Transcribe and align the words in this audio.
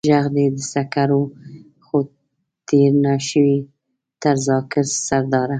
ژغ 0.07 0.23
دې 0.35 0.45
د 0.55 0.57
سکر 0.73 1.09
و، 1.19 1.21
خو 1.85 1.97
تېر 2.67 2.91
نه 3.05 3.13
شوې 3.29 3.57
تر 4.21 4.35
ذاکر 4.47 4.85
سرداره. 5.07 5.49